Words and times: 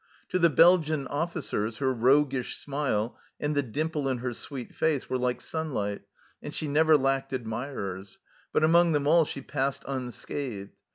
To 0.29 0.39
the 0.39 0.49
Belgian 0.49 1.05
officers 1.05 1.77
her 1.77 1.93
roguish 1.93 2.57
smile 2.57 3.19
and 3.39 3.53
the 3.53 3.61
dimple 3.61 4.09
in 4.09 4.17
her 4.17 4.33
sweet 4.33 4.73
face 4.73 5.07
were 5.07 5.17
like 5.19 5.41
sunlight, 5.41 6.01
and 6.41 6.55
she 6.55 6.67
never 6.67 6.97
lacked 6.97 7.33
admirers, 7.33 8.17
but 8.51 8.63
through 8.63 8.93
them 8.93 9.05
all 9.05 9.25
she 9.25 9.41
passed 9.43 9.83
unscathed. 9.87 10.73